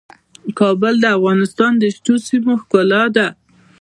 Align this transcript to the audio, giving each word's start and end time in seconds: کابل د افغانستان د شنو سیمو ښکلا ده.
کابل 0.59 0.93
د 0.99 1.05
افغانستان 1.17 1.71
د 1.77 1.83
شنو 1.95 2.15
سیمو 2.27 2.53
ښکلا 2.61 3.03
ده. 3.15 3.27